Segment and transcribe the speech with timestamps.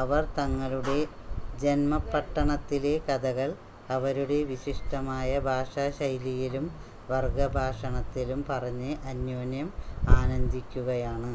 [0.00, 0.98] അവർ തങ്ങളുടെ
[1.54, 3.50] ജൻമപട്ടണത്തിലെ കഥകൾ
[3.88, 6.68] അവരുടെ വിശിഷ്ടമായ ഭാഷാശൈലിയിലും
[7.10, 9.70] വർഗ്ഗഭാഷണത്തിലും പറഞ്ഞ് അന്യോന്യം
[10.14, 11.34] ആനന്ദിക്കുകയാണ്